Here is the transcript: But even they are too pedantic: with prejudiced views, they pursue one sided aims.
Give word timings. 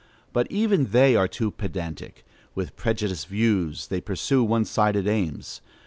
But 0.33 0.49
even 0.51 0.85
they 0.85 1.15
are 1.15 1.27
too 1.27 1.51
pedantic: 1.51 2.25
with 2.55 2.75
prejudiced 2.75 3.27
views, 3.27 3.89
they 3.89 4.01
pursue 4.01 4.43
one 4.43 4.65
sided 4.65 5.07
aims. 5.07 5.61